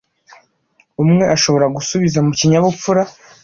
[1.03, 3.01] Umwe ashobora gusubiza mukinyabufura